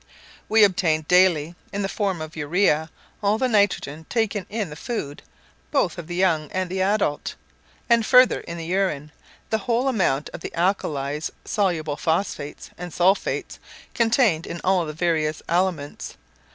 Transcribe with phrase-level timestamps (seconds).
[0.49, 2.89] We obtain daily, in the form of urea,
[3.21, 5.21] all the nitrogen taken in the food
[5.69, 7.35] both of the young and the adult;
[7.87, 9.11] and further, in the urine,
[9.51, 13.59] the whole amount of the alkalies, soluble phosphates and sulphates,
[13.93, 16.17] contained in all the various aliments.